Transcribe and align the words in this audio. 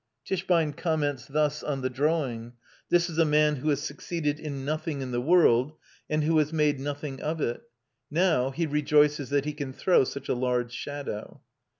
Tischbein 0.25 0.73
comments 0.75 1.27
thus 1.27 1.61
on 1.61 1.81
the 1.81 1.89
drawing: 1.91 2.53
"This 2.89 3.07
is 3.07 3.19
a 3.19 3.23
man 3.23 3.57
who 3.57 3.69
has 3.69 3.81
succeeded 3.83 4.39
in 4.39 4.65
nothing 4.65 5.01
in 5.01 5.11
the 5.11 5.21
world, 5.21 5.73
and 6.09 6.23
who 6.23 6.39
has 6.39 6.51
made 6.51 6.79
nothing 6.79 7.21
of 7.21 7.39
it; 7.39 7.61
now 8.09 8.49
he 8.49 8.65
rejoices 8.65 9.29
that 9.29 9.45
he 9.45 9.53
can 9.53 9.73
throw 9.73 10.03
such 10.03 10.27
a 10.27 10.33
large 10.33 10.73
shadow." 10.73 11.43